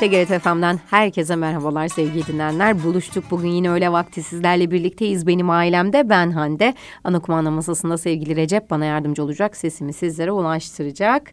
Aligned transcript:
TGRT 0.00 0.42
FM'den 0.42 0.80
herkese 0.90 1.36
merhabalar 1.36 1.88
sevgili 1.88 2.26
dinleyenler. 2.26 2.84
Buluştuk 2.84 3.24
bugün 3.30 3.48
yine 3.48 3.70
öyle 3.70 3.92
vakti 3.92 4.22
sizlerle 4.22 4.70
birlikteyiz. 4.70 5.26
Benim 5.26 5.50
ailemde 5.50 6.08
ben 6.08 6.30
Hande. 6.30 6.74
Ana 7.04 7.20
kumanda 7.20 7.50
masasında 7.50 7.98
sevgili 7.98 8.36
Recep 8.36 8.70
bana 8.70 8.84
yardımcı 8.84 9.24
olacak. 9.24 9.56
Sesimi 9.56 9.92
sizlere 9.92 10.32
ulaştıracak. 10.32 11.32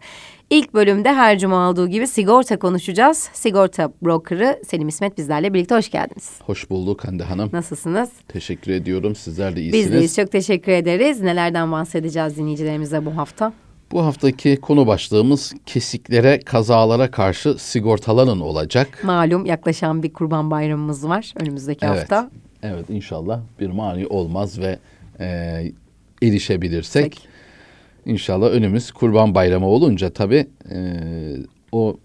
İlk 0.49 0.73
bölümde 0.73 1.13
her 1.13 1.39
cuma 1.39 1.69
olduğu 1.69 1.87
gibi 1.87 2.07
sigorta 2.07 2.59
konuşacağız. 2.59 3.29
Sigorta 3.33 3.91
brokerı 4.01 4.61
Selim 4.67 4.87
İsmet 4.87 5.17
bizlerle 5.17 5.53
birlikte 5.53 5.75
hoş 5.75 5.91
geldiniz. 5.91 6.31
Hoş 6.45 6.69
bulduk 6.69 7.05
Hande 7.05 7.23
Hanım. 7.23 7.49
Nasılsınız? 7.53 8.09
Teşekkür 8.27 8.71
ediyorum. 8.71 9.15
Sizler 9.15 9.55
de 9.55 9.61
iyisiniz. 9.61 9.85
Biz 9.85 9.93
deyiz. 9.93 10.15
Çok 10.15 10.31
teşekkür 10.31 10.71
ederiz. 10.71 11.21
Nelerden 11.21 11.71
bahsedeceğiz 11.71 12.37
dinleyicilerimize 12.37 13.05
bu 13.05 13.17
hafta? 13.17 13.53
Bu 13.91 14.05
haftaki 14.05 14.57
konu 14.61 14.87
başlığımız 14.87 15.53
kesiklere, 15.65 16.39
kazalara 16.39 17.11
karşı 17.11 17.55
sigortalanın 17.59 18.39
olacak. 18.39 18.99
Malum 19.03 19.45
yaklaşan 19.45 20.03
bir 20.03 20.13
kurban 20.13 20.51
bayramımız 20.51 21.07
var 21.07 21.33
önümüzdeki 21.41 21.85
evet, 21.85 21.99
hafta. 21.99 22.29
Evet 22.63 22.89
inşallah 22.89 23.39
bir 23.59 23.69
mani 23.69 24.07
olmaz 24.07 24.59
ve 24.59 24.79
e, 25.19 25.25
erişebilirsek. 26.23 27.03
Peki. 27.03 27.27
İnşallah 28.05 28.47
önümüz 28.47 28.91
kurban 28.91 29.35
bayramı 29.35 29.67
olunca 29.67 30.09
tabii 30.09 30.47
e, 30.71 30.77
o 31.71 31.97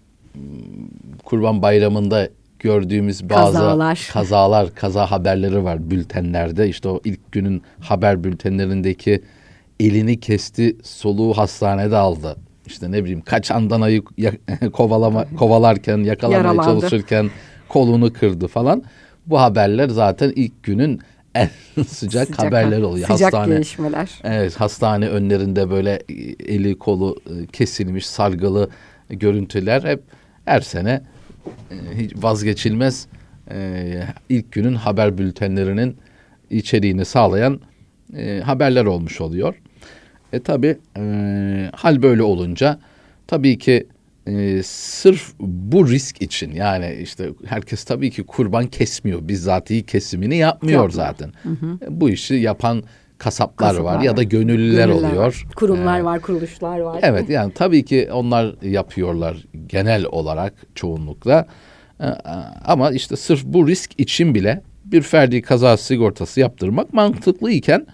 kurban 1.23 1.61
bayramında 1.61 2.29
gördüğümüz 2.59 3.29
bazı 3.29 3.53
kazalar. 3.53 4.09
kazalar, 4.13 4.75
kaza 4.75 5.11
haberleri 5.11 5.63
var 5.63 5.91
bültenlerde. 5.91 6.69
İşte 6.69 6.89
o 6.89 7.01
ilk 7.03 7.31
günün 7.31 7.61
haber 7.79 8.23
bültenlerindeki 8.23 9.21
elini 9.79 10.19
kesti, 10.19 10.77
soluğu 10.83 11.33
hastanede 11.33 11.97
aldı. 11.97 12.35
İşte 12.65 12.91
ne 12.91 13.03
bileyim 13.03 13.21
kaç 13.21 13.51
andanayı 13.51 14.03
kovalama 14.73 15.25
kovalarken, 15.37 15.97
yakalamaya 15.97 16.37
Yaralandı. 16.37 16.63
çalışırken 16.65 17.29
kolunu 17.69 18.13
kırdı 18.13 18.47
falan. 18.47 18.83
Bu 19.25 19.41
haberler 19.41 19.89
zaten 19.89 20.33
ilk 20.35 20.63
günün 20.63 20.99
en 21.35 21.49
sıcak, 21.75 22.27
sıcak 22.27 22.39
haberler 22.39 22.81
oluyor. 22.81 23.07
Sıcak 23.07 23.33
hastane, 23.33 23.53
gelişmeler. 23.55 24.09
Evet, 24.23 24.55
hastane 24.55 25.07
önlerinde 25.07 25.69
böyle 25.69 25.99
eli 26.47 26.77
kolu 26.77 27.17
e, 27.25 27.45
kesilmiş, 27.45 28.07
salgılı 28.07 28.69
görüntüler 29.09 29.83
hep 29.83 30.03
her 30.45 30.61
sene 30.61 31.01
e, 31.71 31.75
hiç 31.95 32.11
vazgeçilmez 32.15 33.07
e, 33.51 34.03
ilk 34.29 34.51
günün 34.51 34.75
haber 34.75 35.17
bültenlerinin 35.17 35.97
içeriğini 36.49 37.05
sağlayan 37.05 37.59
haberler 38.43 38.85
olmuş 38.85 39.21
oluyor. 39.21 39.55
E 40.33 40.39
tabi 40.39 40.77
e, 40.97 41.01
hal 41.73 42.01
böyle 42.01 42.23
olunca 42.23 42.79
tabii 43.27 43.57
ki 43.57 43.87
e, 44.27 44.63
sırf 44.63 45.33
bu 45.39 45.89
risk 45.89 46.21
için 46.21 46.51
yani 46.51 46.97
işte 47.01 47.29
herkes 47.45 47.83
tabii 47.83 48.11
ki 48.11 48.23
kurban 48.23 48.67
kesmiyor. 48.67 49.27
Bizzatihi 49.27 49.85
kesimini 49.85 50.37
yapmıyor 50.37 50.81
Yapma. 50.81 50.95
zaten. 50.95 51.31
Hı 51.43 51.49
hı. 51.49 51.77
E, 51.85 52.01
bu 52.01 52.09
işi 52.09 52.35
yapan 52.35 52.83
kasaplar, 53.17 53.69
kasaplar 53.69 53.95
var 53.95 54.01
ya 54.01 54.17
da 54.17 54.23
gönüllüler, 54.23 54.87
gönüllüler 54.87 55.09
oluyor. 55.09 55.45
Kurumlar 55.55 55.99
ee, 55.99 56.03
var, 56.03 56.21
kuruluşlar 56.21 56.79
var. 56.79 56.99
Evet 57.01 57.29
yani 57.29 57.53
tabii 57.53 57.85
ki 57.85 58.09
onlar 58.13 58.55
yapıyorlar 58.61 59.45
genel 59.67 60.05
olarak 60.05 60.53
çoğunlukla. 60.75 61.47
Ee, 62.01 62.05
ama 62.65 62.91
işte 62.91 63.15
sırf 63.15 63.43
bu 63.45 63.67
risk 63.67 63.99
için 63.99 64.35
bile 64.35 64.61
bir 64.85 65.01
ferdi 65.01 65.41
kaza 65.41 65.77
sigortası 65.77 66.39
yaptırmak 66.39 66.93
mantıklı 66.93 67.51
iken 67.51 67.85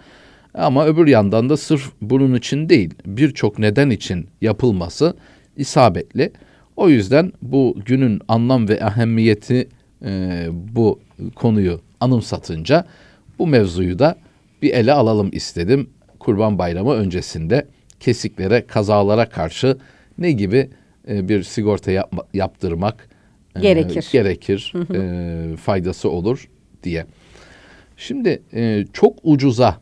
ama 0.54 0.86
öbür 0.86 1.06
yandan 1.06 1.50
da 1.50 1.56
sırf 1.56 1.92
bunun 2.00 2.34
için 2.34 2.68
değil 2.68 2.94
birçok 3.06 3.58
neden 3.58 3.90
için 3.90 4.26
yapılması 4.40 5.16
isabetli. 5.56 6.32
O 6.76 6.88
yüzden 6.88 7.32
bu 7.42 7.76
günün 7.86 8.20
anlam 8.28 8.68
ve 8.68 8.74
ehemmiyeti 8.74 9.68
e, 10.04 10.46
bu 10.74 11.00
konuyu 11.34 11.80
anımsatınca 12.00 12.84
bu 13.38 13.46
mevzuyu 13.46 13.98
da 13.98 14.16
bir 14.62 14.74
ele 14.74 14.92
alalım 14.92 15.28
istedim. 15.32 15.90
Kurban 16.18 16.58
Bayramı 16.58 16.92
öncesinde 16.92 17.66
kesiklere, 18.00 18.66
kazalara 18.66 19.28
karşı 19.28 19.78
ne 20.18 20.32
gibi 20.32 20.70
e, 21.08 21.28
bir 21.28 21.42
sigorta 21.42 21.90
yap, 21.90 22.12
yaptırmak 22.34 23.08
e, 23.56 23.60
gerekir, 23.60 24.08
gerekir 24.12 24.72
E, 24.94 25.56
faydası 25.56 26.10
olur 26.10 26.48
diye. 26.82 27.06
Şimdi 27.96 28.42
e, 28.54 28.84
çok 28.92 29.18
ucuza 29.22 29.80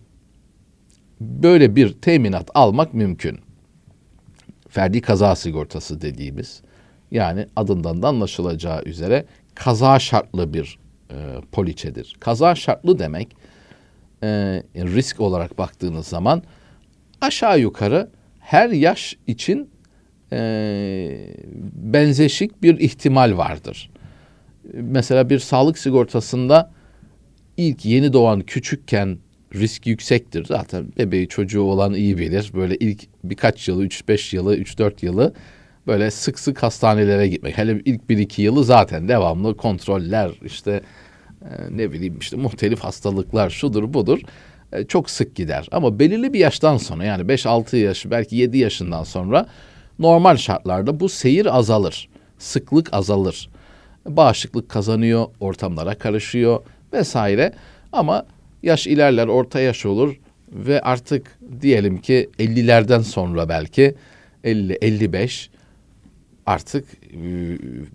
böyle 1.21 1.77
bir 1.77 1.93
teminat 1.93 2.51
almak 2.55 2.95
mümkün. 2.95 3.39
Ferdi 4.69 5.01
kaza 5.01 5.37
sigortası 5.37 6.01
dediğimiz 6.01 6.63
yani 7.11 7.47
adından 7.57 8.03
da 8.03 8.09
anlaşılacağı 8.09 8.83
üzere 8.83 9.25
kaza 9.55 9.99
şartlı 9.99 10.55
bir 10.55 10.79
e, 11.11 11.17
poliçedir. 11.53 12.17
Kaza 12.21 12.55
şartlı 12.55 12.99
demek 12.99 13.37
e, 14.23 14.29
risk 14.77 15.21
olarak 15.21 15.59
baktığınız 15.59 16.07
zaman 16.07 16.43
aşağı 17.21 17.61
yukarı 17.61 18.11
her 18.41 18.71
yaş 18.71 19.17
için 19.27 19.71
e, 20.33 20.39
benzeşik 21.73 22.63
bir 22.63 22.79
ihtimal 22.79 23.37
vardır. 23.37 23.91
Mesela 24.75 25.31
bir 25.31 25.39
sağlık 25.39 25.79
sigortasında 25.79 26.71
ilk 27.57 27.85
yeni 27.85 28.13
doğan 28.13 28.41
küçükken 28.41 29.19
risk 29.55 29.87
yüksektir. 29.87 30.45
Zaten 30.45 30.87
bebeği 30.99 31.29
çocuğu 31.29 31.63
olan 31.63 31.95
iyi 31.95 32.19
bilir. 32.19 32.51
Böyle 32.55 32.77
ilk 32.77 33.03
birkaç 33.25 33.69
yılı, 33.69 33.87
3-5 33.87 34.37
yılı, 34.37 34.57
3-4 34.57 35.07
yılı 35.07 35.35
böyle 35.87 36.11
sık 36.11 36.39
sık 36.39 36.63
hastanelere 36.63 37.29
gitmek. 37.29 37.59
Hele 37.59 37.83
ilk 37.85 38.03
1-2 38.11 38.41
yılı 38.41 38.65
zaten 38.65 39.09
devamlı 39.09 39.57
kontroller 39.57 40.31
işte 40.45 40.83
e, 41.43 41.49
ne 41.71 41.93
bileyim 41.93 42.19
işte 42.19 42.37
muhtelif 42.37 42.81
hastalıklar 42.81 43.51
şudur 43.51 43.95
budur 43.95 44.21
e, 44.73 44.85
çok 44.85 45.11
sık 45.11 45.37
gider. 45.37 45.69
Ama 45.73 45.99
belirli 45.99 46.33
bir 46.33 46.39
yaştan 46.39 46.77
sonra 46.77 47.05
yani 47.05 47.23
5-6 47.23 47.77
yaş 47.77 48.11
belki 48.11 48.37
7 48.37 48.59
yaşından 48.59 49.05
sonra 49.05 49.47
normal 49.99 50.37
şartlarda 50.37 51.01
bu 51.01 51.09
seyir 51.09 51.59
azalır. 51.59 52.09
Sıklık 52.39 52.95
azalır. 52.95 53.51
Bağışıklık 54.07 54.69
kazanıyor, 54.69 55.27
ortamlara 55.41 55.95
karışıyor 55.95 56.61
vesaire. 56.93 57.53
Ama 57.93 58.27
Yaş 58.63 58.87
ilerler, 58.87 59.27
orta 59.27 59.61
yaş 59.61 59.87
olur 59.87 60.17
ve 60.53 60.81
artık 60.81 61.39
diyelim 61.61 61.99
ki 62.01 62.31
50'lerden 62.39 63.01
sonra 63.01 63.49
belki 63.49 63.95
50 64.45 64.73
55 64.73 65.51
artık 66.47 66.85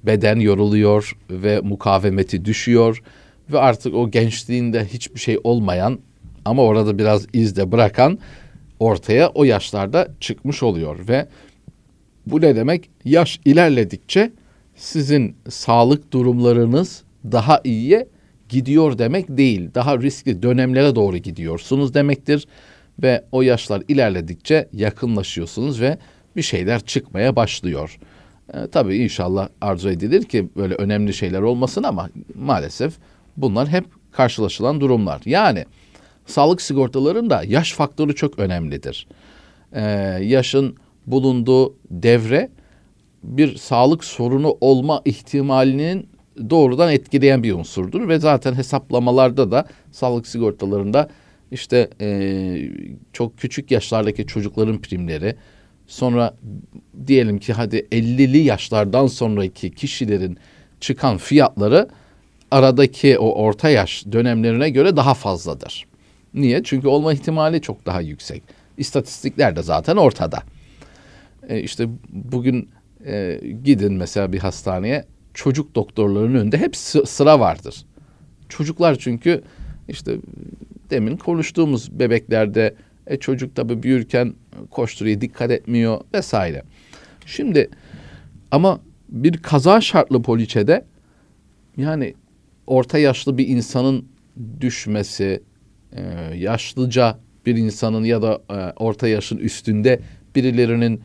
beden 0.03 0.39
yoruluyor 0.39 1.17
ve 1.29 1.59
mukavemeti 1.61 2.45
düşüyor 2.45 3.03
ve 3.51 3.59
artık 3.59 3.93
o 3.93 4.11
gençliğinde 4.11 4.85
hiçbir 4.85 5.19
şey 5.19 5.39
olmayan 5.43 5.99
ama 6.45 6.63
orada 6.63 6.97
biraz 6.97 7.25
iz 7.33 7.55
de 7.55 7.71
bırakan 7.71 8.19
ortaya 8.79 9.29
o 9.29 9.43
yaşlarda 9.43 10.07
çıkmış 10.19 10.63
oluyor 10.63 11.07
ve 11.07 11.27
bu 12.25 12.41
ne 12.41 12.55
demek? 12.55 12.89
Yaş 13.05 13.39
ilerledikçe 13.45 14.31
sizin 14.75 15.35
sağlık 15.49 16.13
durumlarınız 16.13 17.03
daha 17.31 17.61
iyiye 17.63 18.07
gidiyor 18.53 18.97
demek 18.97 19.25
değil. 19.29 19.69
Daha 19.75 20.01
riskli 20.01 20.43
dönemlere 20.43 20.95
doğru 20.95 21.17
gidiyorsunuz 21.17 21.93
demektir. 21.93 22.47
Ve 22.99 23.23
o 23.31 23.41
yaşlar 23.41 23.83
ilerledikçe 23.87 24.69
yakınlaşıyorsunuz 24.73 25.81
ve 25.81 25.97
bir 26.35 26.41
şeyler 26.41 26.79
çıkmaya 26.79 27.35
başlıyor. 27.35 27.99
E, 28.53 28.67
tabii 28.71 28.97
inşallah 28.97 29.49
arzu 29.61 29.89
edilir 29.89 30.23
ki 30.23 30.49
böyle 30.55 30.75
önemli 30.75 31.13
şeyler 31.13 31.41
olmasın 31.41 31.83
ama 31.83 32.09
maalesef 32.35 32.93
bunlar 33.37 33.67
hep 33.67 33.85
karşılaşılan 34.11 34.81
durumlar. 34.81 35.21
Yani 35.25 35.65
sağlık 36.25 36.61
sigortalarında 36.61 37.43
yaş 37.47 37.73
faktörü 37.73 38.15
çok 38.15 38.39
önemlidir. 38.39 39.07
E, 39.71 39.81
yaşın 40.21 40.77
bulunduğu 41.07 41.75
devre 41.91 42.49
bir 43.23 43.57
sağlık 43.57 44.03
sorunu 44.03 44.57
olma 44.61 45.01
ihtimalinin 45.05 46.12
doğrudan 46.49 46.91
etkileyen 46.91 47.43
bir 47.43 47.53
unsurdur 47.53 48.07
ve 48.07 48.19
zaten 48.19 48.53
hesaplamalarda 48.53 49.51
da 49.51 49.65
sağlık 49.91 50.27
sigortalarında 50.27 51.09
işte 51.51 51.89
e, 52.01 52.69
çok 53.13 53.37
küçük 53.37 53.71
yaşlardaki 53.71 54.27
çocukların 54.27 54.81
primleri 54.81 55.35
sonra 55.87 56.33
diyelim 57.07 57.39
ki 57.39 57.53
hadi 57.53 57.77
50'li 57.91 58.37
yaşlardan 58.37 59.07
sonraki 59.07 59.71
kişilerin 59.71 60.37
çıkan 60.79 61.17
fiyatları 61.17 61.89
aradaki 62.51 63.19
o 63.19 63.33
orta 63.33 63.69
yaş 63.69 64.05
dönemlerine 64.11 64.69
göre 64.69 64.95
daha 64.95 65.13
fazladır. 65.13 65.85
Niye? 66.33 66.63
Çünkü 66.63 66.87
olma 66.87 67.13
ihtimali 67.13 67.61
çok 67.61 67.85
daha 67.85 68.01
yüksek. 68.01 68.43
İstatistikler 68.77 69.55
de 69.55 69.63
zaten 69.63 69.97
ortada. 69.97 70.43
E 71.49 71.59
işte 71.59 71.87
bugün 72.09 72.69
e, 73.05 73.39
gidin 73.63 73.93
mesela 73.93 74.33
bir 74.33 74.39
hastaneye 74.39 75.05
çocuk 75.33 75.75
doktorlarının 75.75 76.39
önünde 76.39 76.57
hep 76.57 76.75
sıra 76.75 77.39
vardır. 77.39 77.85
Çocuklar 78.49 78.95
çünkü 78.95 79.41
işte 79.87 80.17
demin 80.89 81.17
konuştuğumuz 81.17 81.99
bebeklerde 81.99 82.75
e, 83.07 83.17
çocuk 83.17 83.55
tabii 83.55 83.83
büyürken 83.83 84.33
koşturuyor, 84.71 85.21
dikkat 85.21 85.51
etmiyor 85.51 86.01
vesaire. 86.13 86.63
Şimdi 87.25 87.69
ama 88.51 88.79
bir 89.09 89.37
kaza 89.37 89.81
şartlı 89.81 90.21
poliçede 90.21 90.85
yani 91.77 92.13
orta 92.67 92.97
yaşlı 92.97 93.37
bir 93.37 93.47
insanın 93.47 94.05
düşmesi, 94.61 95.43
e, 95.91 96.01
yaşlıca 96.35 97.19
bir 97.45 97.55
insanın 97.57 98.03
ya 98.03 98.21
da 98.21 98.41
e, 98.49 98.73
orta 98.75 99.07
yaşın 99.07 99.37
üstünde 99.37 99.99
birilerinin 100.35 101.01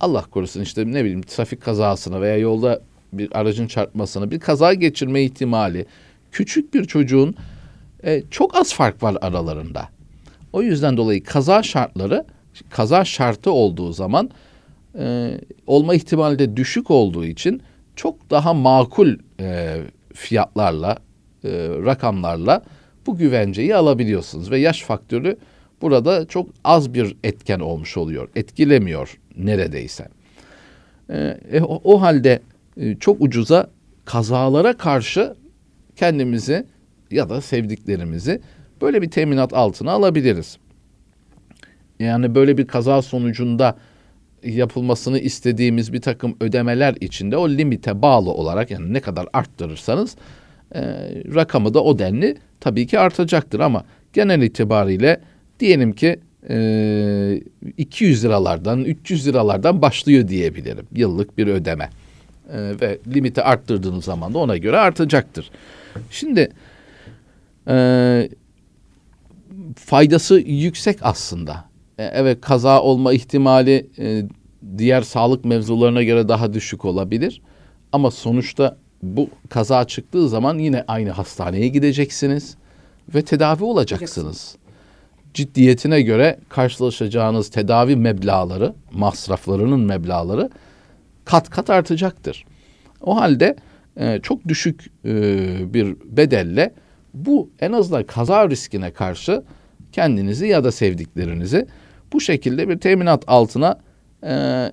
Allah 0.00 0.22
korusun 0.30 0.60
işte 0.60 0.92
ne 0.92 1.04
bileyim 1.04 1.22
trafik 1.22 1.60
kazasına 1.60 2.20
veya 2.20 2.36
yolda 2.36 2.82
bir 3.12 3.38
aracın 3.38 3.66
çarpmasına 3.66 4.30
bir 4.30 4.40
kaza 4.40 4.74
geçirme 4.74 5.22
ihtimali 5.22 5.86
küçük 6.32 6.74
bir 6.74 6.84
çocuğun 6.84 7.34
e, 8.04 8.22
çok 8.30 8.56
az 8.56 8.74
fark 8.74 9.02
var 9.02 9.16
aralarında. 9.20 9.88
O 10.52 10.62
yüzden 10.62 10.96
dolayı 10.96 11.24
kaza 11.24 11.62
şartları 11.62 12.24
kaza 12.70 13.04
şartı 13.04 13.50
olduğu 13.50 13.92
zaman 13.92 14.30
e, 14.98 15.38
olma 15.66 15.94
ihtimali 15.94 16.38
de 16.38 16.56
düşük 16.56 16.90
olduğu 16.90 17.24
için 17.24 17.62
çok 17.96 18.30
daha 18.30 18.54
makul 18.54 19.16
e, 19.40 19.76
fiyatlarla, 20.14 20.96
e, 21.44 21.50
rakamlarla 21.84 22.62
bu 23.06 23.16
güvenceyi 23.16 23.76
alabiliyorsunuz 23.76 24.50
ve 24.50 24.58
yaş 24.58 24.82
faktörü 24.82 25.36
burada 25.82 26.26
çok 26.26 26.48
az 26.64 26.94
bir 26.94 27.16
etken 27.24 27.60
olmuş 27.60 27.96
oluyor. 27.96 28.28
Etkilemiyor 28.36 29.18
neredeyse. 29.36 30.08
E, 31.10 31.38
e, 31.52 31.60
o, 31.62 31.80
o 31.84 32.00
halde 32.00 32.40
e, 32.76 32.96
çok 32.98 33.20
ucuza 33.20 33.70
kazalara 34.04 34.76
karşı 34.76 35.34
kendimizi 35.96 36.66
ya 37.10 37.28
da 37.28 37.40
sevdiklerimizi 37.40 38.40
böyle 38.80 39.02
bir 39.02 39.10
teminat 39.10 39.52
altına 39.52 39.92
alabiliriz. 39.92 40.58
Yani 42.00 42.34
böyle 42.34 42.58
bir 42.58 42.66
kaza 42.66 43.02
sonucunda 43.02 43.76
yapılmasını 44.44 45.18
istediğimiz 45.18 45.92
bir 45.92 46.00
takım 46.00 46.36
ödemeler 46.40 46.94
içinde 47.00 47.36
o 47.36 47.48
limite 47.48 48.02
bağlı 48.02 48.30
olarak 48.30 48.70
yani 48.70 48.92
ne 48.92 49.00
kadar 49.00 49.26
arttırırsanız 49.32 50.16
e, 50.74 50.80
rakamı 51.34 51.74
da 51.74 51.84
o 51.84 51.98
denli 51.98 52.36
tabii 52.60 52.86
ki 52.86 52.98
artacaktır 52.98 53.60
ama 53.60 53.84
genel 54.12 54.42
itibariyle 54.42 55.20
diyelim 55.60 55.92
ki 55.92 56.20
e, 56.48 57.40
200 57.76 58.24
liralardan 58.24 58.84
300 58.84 59.26
liralardan 59.26 59.82
başlıyor 59.82 60.28
diyebilirim 60.28 60.86
yıllık 60.92 61.38
bir 61.38 61.46
ödeme 61.46 61.88
e, 62.52 62.80
ve 62.80 62.98
limiti 63.14 63.42
arttırdığınız 63.42 64.04
zaman 64.04 64.34
da 64.34 64.38
ona 64.38 64.56
göre 64.56 64.78
artacaktır. 64.78 65.50
Şimdi 66.10 66.52
e, 67.68 68.28
faydası 69.76 70.38
yüksek 70.38 70.98
aslında. 71.02 71.64
E, 71.98 72.04
evet 72.04 72.40
kaza 72.40 72.82
olma 72.82 73.12
ihtimali 73.12 73.86
e, 73.98 74.22
diğer 74.78 75.02
sağlık 75.02 75.44
mevzularına 75.44 76.02
göre 76.02 76.28
daha 76.28 76.52
düşük 76.52 76.84
olabilir. 76.84 77.40
Ama 77.92 78.10
sonuçta 78.10 78.76
bu 79.02 79.30
kaza 79.48 79.84
çıktığı 79.84 80.28
zaman 80.28 80.58
yine 80.58 80.84
aynı 80.88 81.10
hastaneye 81.10 81.68
gideceksiniz 81.68 82.56
ve 83.14 83.22
tedavi 83.22 83.64
olacaksınız. 83.64 84.56
Ciddiyetine 85.34 86.02
göre 86.02 86.38
karşılaşacağınız 86.48 87.50
tedavi 87.50 87.96
meblaları, 87.96 88.74
masraflarının 88.92 89.80
meblaları 89.80 90.50
kat 91.24 91.50
kat 91.50 91.70
artacaktır. 91.70 92.44
O 93.00 93.20
halde 93.20 93.56
e, 93.96 94.20
çok 94.22 94.48
düşük 94.48 94.86
e, 95.04 95.74
bir 95.74 95.96
bedelle 96.04 96.74
bu 97.14 97.50
en 97.60 97.72
azından 97.72 98.04
kaza 98.04 98.50
riskine 98.50 98.90
karşı 98.90 99.42
kendinizi 99.92 100.46
ya 100.46 100.64
da 100.64 100.72
sevdiklerinizi 100.72 101.66
bu 102.12 102.20
şekilde 102.20 102.68
bir 102.68 102.78
teminat 102.78 103.24
altına 103.26 103.78
e, 104.24 104.66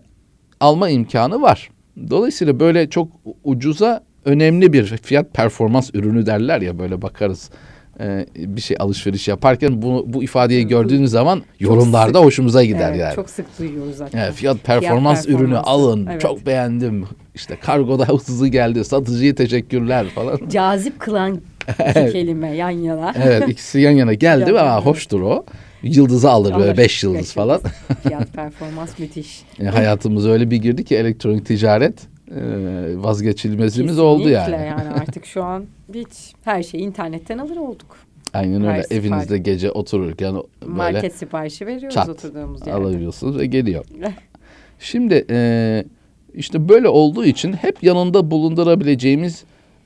alma 0.59 0.89
imkanı 0.89 1.41
var. 1.41 1.69
Dolayısıyla 2.09 2.59
böyle 2.59 2.89
çok 2.89 3.11
ucuza 3.43 4.03
önemli 4.25 4.73
bir 4.73 4.85
fiyat 4.85 5.33
performans 5.33 5.89
ürünü 5.93 6.25
derler 6.25 6.61
ya 6.61 6.79
böyle 6.79 7.01
bakarız 7.01 7.49
e, 7.99 8.25
bir 8.35 8.61
şey 8.61 8.77
alışveriş 8.79 9.27
yaparken 9.27 9.81
bu, 9.81 10.05
bu 10.07 10.23
ifadeyi 10.23 10.67
gördüğünüz 10.67 11.11
zaman 11.11 11.43
yorumlarda 11.59 12.17
sık, 12.17 12.25
hoşumuza 12.25 12.63
gider 12.63 12.89
evet, 12.89 12.99
yani. 12.99 13.15
Çok 13.15 13.29
sık 13.29 13.59
duyuyoruz 13.59 13.95
zaten. 13.95 14.19
Evet, 14.19 14.33
fiyat 14.33 14.63
performans 14.63 15.25
fiyat 15.25 15.41
ürünü 15.41 15.57
alın 15.57 16.07
evet. 16.11 16.21
çok 16.21 16.45
beğendim 16.45 17.05
işte 17.35 17.57
kargoda 17.61 18.05
hızlı 18.07 18.47
geldi 18.47 18.85
satıcıya 18.85 19.35
teşekkürler 19.35 20.05
falan. 20.15 20.39
Cazip 20.49 20.99
kılan 20.99 21.41
iki 21.69 22.11
kelime 22.11 22.55
yan 22.55 22.69
yana. 22.69 23.13
evet 23.23 23.49
ikisi 23.49 23.79
yan 23.79 23.91
yana 23.91 24.13
geldi 24.13 24.53
ve 24.53 24.61
hoştur 24.61 25.21
o. 25.21 25.45
Yıldızı 25.83 26.29
alır 26.29 26.55
böyle 26.59 26.77
beş 26.77 27.03
yıldız 27.03 27.19
beş 27.19 27.31
falan. 27.31 27.61
Fiyat 28.03 28.33
performans 28.33 28.99
müthiş. 28.99 29.41
Yani 29.59 29.69
hayatımıza 29.69 30.29
öyle 30.29 30.51
bir 30.51 30.57
girdi 30.57 30.83
ki 30.83 30.95
elektronik 30.95 31.45
ticaret 31.45 31.93
e, 31.99 32.18
vazgeçilmezimiz 33.03 33.91
Kesinlikle 33.91 34.01
oldu 34.01 34.29
yani. 34.29 34.51
yani 34.51 34.89
artık 34.89 35.25
şu 35.25 35.43
an 35.43 35.65
hiç 35.93 36.33
her 36.43 36.63
şeyi 36.63 36.83
internetten 36.83 37.37
alır 37.37 37.57
olduk. 37.57 37.97
Aynen 38.33 38.61
öyle. 38.61 38.71
Her 38.89 38.95
Evinizde 38.97 39.23
sipariş. 39.23 39.43
gece 39.43 39.71
otururken 39.71 40.35
böyle 40.35 40.73
market 40.73 41.15
siparişi 41.15 41.65
veriyoruz 41.67 41.93
çat, 41.95 42.09
oturduğumuz 42.09 42.67
yerde. 42.67 42.73
Alabiliyorsunuz 42.73 43.37
ve 43.39 43.45
geliyor. 43.45 43.85
Şimdi 44.79 45.25
e, 45.29 45.83
işte 46.33 46.69
böyle 46.69 46.87
olduğu 46.87 47.25
için 47.25 47.53
hep 47.53 47.83
yanında 47.83 48.31
bulundurabileceğimiz 48.31 49.43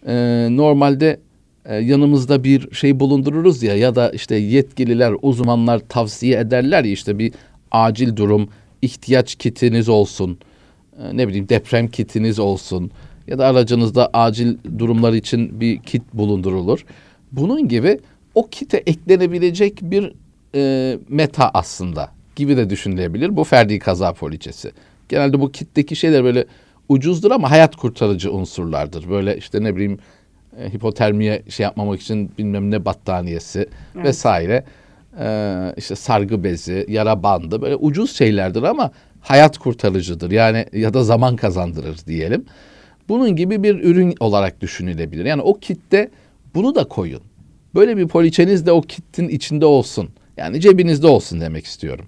e, 0.08 0.48
normalde 0.52 1.20
e, 1.66 1.76
yanımızda 1.76 2.44
bir 2.44 2.72
şey 2.72 3.00
bulundururuz 3.00 3.64
ya 3.64 3.76
ya 3.76 3.96
da 3.96 4.10
işte 4.10 4.36
yetkililer, 4.36 5.14
uzmanlar 5.22 5.80
tavsiye 5.80 6.40
ederler 6.40 6.84
ya 6.84 6.92
işte 6.92 7.20
bir 7.20 7.34
acil 7.72 8.16
durum, 8.16 8.50
ihtiyaç 8.82 9.36
kitiniz 9.36 9.90
olsun. 9.90 10.38
E, 11.00 11.18
ne 11.18 11.28
bileyim 11.28 11.50
deprem 11.50 11.88
kitiniz 11.88 12.40
olsun 12.40 12.92
ya 13.28 13.38
da 13.38 13.48
aracınızda 13.48 14.10
acil 14.14 14.58
durumlar 14.80 15.14
için 15.14 15.62
bir 15.62 15.80
kit 15.80 16.04
bulundurulur. 16.14 16.86
Bunun 17.32 17.68
gibi 17.68 18.00
o 18.36 18.48
kite 18.48 18.78
eklenebilecek 18.78 19.80
bir 19.82 20.14
e, 20.56 20.98
meta 21.10 21.52
aslında 21.54 22.10
gibi 22.36 22.58
de 22.58 22.70
düşünülebilir. 22.70 23.36
Bu 23.36 23.44
ferdi 23.44 23.80
kaza 23.80 24.14
poliçesi. 24.14 24.72
Genelde 25.10 25.40
bu 25.40 25.52
kitteki 25.52 25.96
şeyler 25.96 26.24
böyle 26.24 26.46
ucuzdur 26.90 27.32
ama 27.32 27.52
hayat 27.52 27.76
kurtarıcı 27.76 28.32
unsurlardır. 28.32 29.10
Böyle 29.10 29.38
işte 29.38 29.64
ne 29.64 29.76
bileyim 29.76 30.00
e, 30.60 30.74
hipotermiye 30.74 31.44
şey 31.50 31.64
yapmamak 31.64 32.02
için 32.02 32.32
bilmem 32.38 32.72
ne 32.72 32.86
battaniyesi 32.86 33.70
evet. 33.96 34.06
vesaire. 34.06 34.64
E, 35.20 35.74
işte 35.78 35.96
sargı 35.96 36.44
bezi, 36.44 36.86
yara 36.90 37.24
bandı 37.24 37.62
böyle 37.62 37.76
ucuz 37.76 38.16
şeylerdir 38.18 38.64
ama 38.64 38.92
hayat 39.24 39.58
kurtarıcıdır. 39.58 40.32
Yani 40.32 40.66
ya 40.74 40.94
da 40.94 41.04
zaman 41.04 41.36
kazandırır 41.36 41.98
diyelim. 42.08 42.46
Bunun 43.10 43.36
gibi 43.36 43.64
bir 43.64 43.84
ürün 43.84 44.16
olarak 44.20 44.62
düşünülebilir. 44.62 45.26
Yani 45.26 45.42
o 45.42 45.54
kitte 45.54 46.10
bunu 46.56 46.76
da 46.76 46.84
koyun. 46.84 47.22
Böyle 47.76 47.98
bir 47.98 48.08
poliçeniz 48.08 48.66
de 48.66 48.72
o 48.72 48.82
kitin 48.82 49.28
içinde 49.28 49.66
olsun. 49.66 50.10
Yani 50.38 50.62
cebinizde 50.62 51.08
olsun 51.08 51.42
demek 51.42 51.66
istiyorum. 51.66 52.06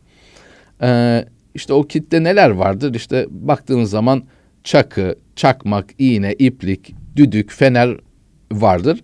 Ee, 0.81 1.25
işte 1.55 1.73
o 1.73 1.83
kitte 1.83 2.23
neler 2.23 2.49
vardır? 2.49 2.93
İşte 2.93 3.27
baktığınız 3.29 3.89
zaman 3.89 4.23
çakı, 4.63 5.15
çakmak, 5.35 5.85
iğne, 5.99 6.33
iplik, 6.33 6.95
düdük, 7.15 7.51
fener 7.51 7.97
vardır. 8.51 8.99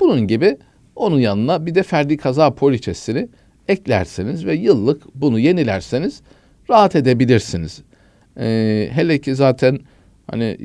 Bunun 0.00 0.26
gibi 0.26 0.56
onun 0.96 1.18
yanına 1.18 1.66
bir 1.66 1.74
de 1.74 1.82
ferdi 1.82 2.16
kaza 2.16 2.54
poliçesini 2.54 3.28
eklerseniz 3.68 4.46
ve 4.46 4.54
yıllık 4.54 5.14
bunu 5.14 5.38
yenilerseniz 5.38 6.22
rahat 6.70 6.96
edebilirsiniz. 6.96 7.82
Ee, 8.40 8.88
hele 8.92 9.18
ki 9.18 9.34
zaten 9.34 9.78
hani 10.30 10.58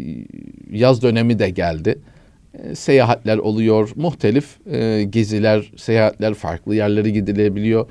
yaz 0.72 1.02
dönemi 1.02 1.40
de 1.40 1.50
geldi. 1.50 2.00
Ee, 2.54 2.76
seyahatler 2.76 3.38
oluyor, 3.38 3.90
muhtelif 3.96 4.68
e, 4.68 5.04
geziler, 5.04 5.72
seyahatler, 5.78 6.34
farklı 6.34 6.76
yerlere 6.76 7.10
gidilebiliyor. 7.10 7.90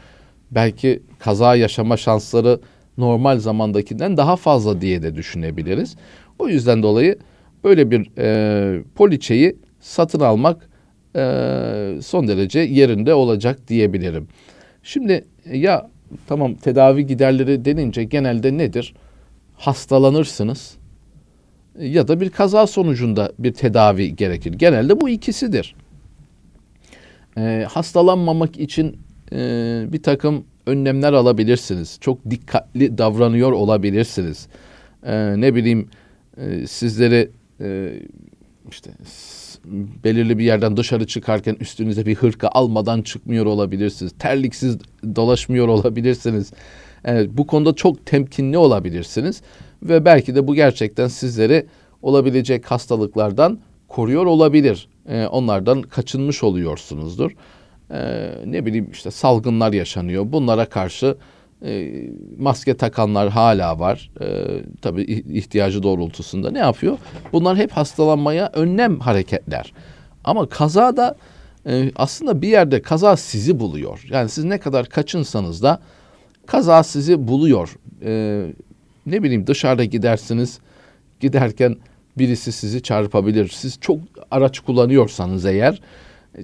Belki 0.50 1.02
kaza 1.18 1.56
yaşama 1.56 1.96
şansları 1.96 2.60
normal 2.98 3.38
zamandakinden 3.38 4.16
daha 4.16 4.36
fazla 4.36 4.80
diye 4.80 5.02
de 5.02 5.14
düşünebiliriz. 5.14 5.96
O 6.38 6.48
yüzden 6.48 6.82
dolayı 6.82 7.18
böyle 7.64 7.90
bir 7.90 8.10
e, 8.18 8.82
poliçeyi 8.94 9.56
satın 9.80 10.20
almak 10.20 10.68
e, 11.16 11.20
son 12.02 12.28
derece 12.28 12.60
yerinde 12.60 13.14
olacak 13.14 13.68
diyebilirim. 13.68 14.28
Şimdi 14.82 15.24
ya 15.52 15.90
tamam 16.26 16.54
tedavi 16.54 17.06
giderleri 17.06 17.64
denince 17.64 18.04
genelde 18.04 18.58
nedir? 18.58 18.94
Hastalanırsınız 19.56 20.76
ya 21.78 22.08
da 22.08 22.20
bir 22.20 22.30
kaza 22.30 22.66
sonucunda 22.66 23.32
bir 23.38 23.52
tedavi 23.52 24.16
gerekir. 24.16 24.52
Genelde 24.52 25.00
bu 25.00 25.08
ikisidir. 25.08 25.74
E, 27.38 27.66
hastalanmamak 27.70 28.58
için 28.58 28.96
e, 29.32 29.36
bir 29.88 30.02
takım 30.02 30.44
önlemler 30.66 31.12
alabilirsiniz. 31.12 31.98
Çok 32.00 32.30
dikkatli 32.30 32.98
davranıyor 32.98 33.52
olabilirsiniz. 33.52 34.48
E, 35.02 35.40
ne 35.40 35.54
bileyim 35.54 35.88
e, 36.36 36.66
sizleri 36.66 37.30
e, 37.60 37.92
işte 38.72 38.90
belirli 40.04 40.38
bir 40.38 40.44
yerden 40.44 40.76
dışarı 40.76 41.06
çıkarken 41.06 41.56
üstünüze 41.60 42.06
bir 42.06 42.14
hırka 42.14 42.48
almadan 42.48 43.02
çıkmıyor 43.02 43.46
olabilirsiniz. 43.46 44.12
Terliksiz 44.18 44.78
dolaşmıyor 45.16 45.68
olabilirsiniz. 45.68 46.52
Evet, 47.04 47.30
bu 47.32 47.46
konuda 47.46 47.72
çok 47.74 48.06
temkinli 48.06 48.58
olabilirsiniz 48.58 49.42
ve 49.82 50.04
belki 50.04 50.34
de 50.34 50.46
bu 50.46 50.54
gerçekten 50.54 51.08
sizleri 51.08 51.66
olabilecek 52.02 52.70
hastalıklardan 52.70 53.58
koruyor 53.88 54.26
olabilir. 54.26 54.88
E, 55.08 55.26
onlardan 55.26 55.82
kaçınmış 55.82 56.42
oluyorsunuzdur. 56.42 57.32
E, 57.90 58.30
ne 58.46 58.66
bileyim 58.66 58.88
işte 58.92 59.10
salgınlar 59.10 59.72
yaşanıyor. 59.72 60.32
Bunlara 60.32 60.66
karşı 60.66 61.16
e, 61.64 61.92
maske 62.38 62.74
takanlar 62.76 63.28
hala 63.28 63.78
var. 63.78 64.10
E, 64.20 64.26
tabii 64.82 65.02
ihtiyacı 65.02 65.82
doğrultusunda 65.82 66.50
ne 66.50 66.58
yapıyor? 66.58 66.98
Bunlar 67.32 67.56
hep 67.56 67.72
hastalanmaya 67.72 68.50
önlem 68.52 69.00
hareketler. 69.00 69.72
Ama 70.24 70.48
kaza 70.48 70.96
da 70.96 71.16
e, 71.66 71.90
aslında 71.96 72.42
bir 72.42 72.48
yerde 72.48 72.82
kaza 72.82 73.16
sizi 73.16 73.60
buluyor. 73.60 74.06
Yani 74.10 74.28
siz 74.28 74.44
ne 74.44 74.58
kadar 74.58 74.86
kaçınsanız 74.86 75.62
da 75.62 75.80
kaza 76.46 76.82
sizi 76.82 77.28
buluyor. 77.28 77.76
E, 78.04 78.46
ne 79.06 79.22
bileyim 79.22 79.46
dışarıda 79.46 79.84
gidersiniz. 79.84 80.58
Giderken 81.20 81.76
birisi 82.18 82.52
sizi 82.52 82.82
çarpabilir. 82.82 83.48
Siz 83.48 83.78
çok 83.80 83.98
araç 84.30 84.60
kullanıyorsanız 84.60 85.44
eğer 85.44 85.80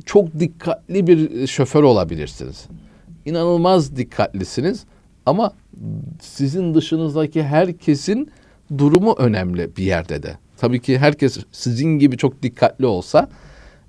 çok 0.04 0.40
dikkatli 0.40 1.06
bir 1.06 1.46
şoför 1.46 1.82
olabilirsiniz. 1.82 2.66
İnanılmaz 3.24 3.96
dikkatlisiniz 3.96 4.84
ama 5.28 5.52
sizin 6.20 6.74
dışınızdaki 6.74 7.42
herkesin 7.42 8.30
durumu 8.78 9.14
önemli 9.18 9.76
bir 9.76 9.84
yerde 9.84 10.22
de. 10.22 10.36
Tabii 10.56 10.80
ki 10.80 10.98
herkes 10.98 11.38
sizin 11.52 11.98
gibi 11.98 12.16
çok 12.16 12.42
dikkatli 12.42 12.86
olsa 12.86 13.28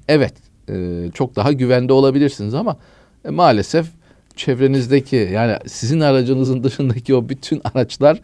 evet 0.08 0.34
e, 0.70 1.06
çok 1.14 1.36
daha 1.36 1.52
güvende 1.52 1.94
olabilirsiniz 1.94 2.54
ama 2.54 2.78
e, 3.26 3.30
maalesef 3.30 3.88
çevrenizdeki 4.36 5.30
yani 5.34 5.58
sizin 5.68 6.00
aracınızın 6.00 6.64
dışındaki 6.64 7.16
o 7.16 7.30
bütün 7.30 7.62
araçlar 7.64 8.22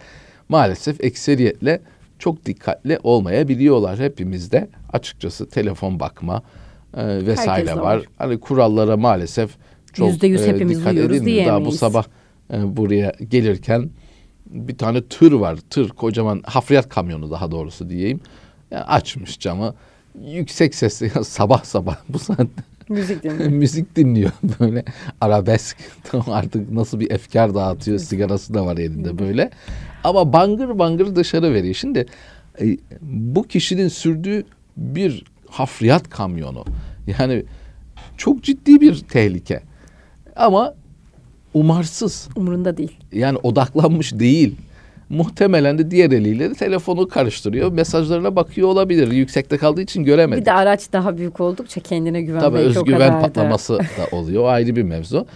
maalesef 0.50 1.04
ekseriyetle 1.04 1.82
çok 2.20 2.46
dikkatli 2.46 3.00
olmayabiliyorlar. 3.04 4.00
Hepimizde 4.00 4.70
açıkçası 4.94 5.50
telefon 5.50 6.00
bakma 6.00 6.42
e, 6.98 7.26
vesaire 7.26 7.76
var. 7.76 7.82
var. 7.82 8.06
Hani 8.18 8.40
kurallara 8.40 8.98
maalesef 8.98 9.52
çok 9.94 10.10
%100 10.10 10.44
e, 10.44 10.48
hepimiz 10.48 10.80
dikkat 10.80 10.94
edilmiyor. 10.94 11.46
Daha 11.46 11.66
bu 11.66 11.72
sabah 11.72 12.06
e, 12.54 12.78
buraya 12.78 13.14
gelirken 13.30 13.90
bir 14.46 14.78
tane 14.78 15.08
tır 15.08 15.32
var. 15.32 15.58
Tır 15.70 15.90
kocaman 15.90 16.42
hafriyat 16.46 16.90
kamyonu 16.90 17.32
daha 17.32 17.52
doğrusu 17.52 17.90
diyeyim. 17.90 18.20
Yani 18.72 18.84
açmış 18.84 19.40
camı. 19.40 19.76
Yüksek 20.26 20.76
sesli 20.76 21.10
sabah 21.24 21.64
sabah 21.64 21.98
bu 22.10 22.20
saatte 22.20 22.64
Müzik 22.90 23.24
dinliyor. 23.24 23.50
Müzik 23.50 23.96
dinliyor 23.96 24.32
böyle 24.60 24.84
arabesk. 25.22 25.78
Artık 26.28 26.72
nasıl 26.72 27.00
bir 27.00 27.12
efkar 27.12 27.56
dağıtıyor. 27.56 28.00
Sigarası 28.00 28.54
da 28.54 28.66
var 28.66 28.78
elinde 28.78 29.20
böyle. 29.20 29.50
Ama 30.04 30.34
bangır 30.34 30.80
bangır 30.80 31.16
dışarı 31.16 31.54
veriyor. 31.54 31.74
Şimdi 31.74 32.06
e, 32.62 32.78
bu 33.02 33.44
kişinin 33.44 33.88
sürdüğü 33.88 34.44
bir 34.78 35.24
hafriyat 35.50 36.10
kamyonu. 36.10 36.66
Yani 37.20 37.46
çok 38.18 38.44
ciddi 38.44 38.82
bir 38.82 39.00
tehlike. 39.00 39.62
Ama 40.36 40.74
umarsız. 41.56 42.30
Umurunda 42.36 42.78
değil. 42.78 42.98
Yani 43.12 43.38
odaklanmış 43.38 44.20
değil. 44.20 44.56
Muhtemelen 45.10 45.78
de 45.78 45.92
diğer 45.92 46.12
eliyle 46.12 46.50
de 46.50 46.54
telefonu 46.54 47.08
karıştırıyor. 47.08 47.72
Mesajlarına 47.72 48.36
bakıyor 48.36 48.68
olabilir. 48.68 49.12
Yüksekte 49.12 49.58
kaldığı 49.58 49.82
için 49.82 50.04
göremedik. 50.04 50.42
Bir 50.42 50.46
de 50.46 50.54
araç 50.54 50.94
daha 50.94 51.18
büyük 51.18 51.40
oldukça 51.40 51.82
kendine 51.82 52.22
güven 52.22 52.40
Tabii 52.40 52.58
özgüven 52.58 53.22
patlaması 53.22 53.74
da. 53.74 53.78
da 53.80 54.18
oluyor. 54.18 54.44
O 54.44 54.48
ayrı 54.48 54.76
bir 54.76 54.84
mevzu. 54.84 55.28